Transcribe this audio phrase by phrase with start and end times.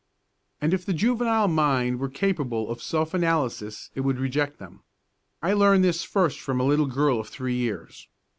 [0.59, 4.81] And if the juvenile mind were capable of self analysis it would reject them.
[5.43, 8.07] I learned this first from a little girl of three years.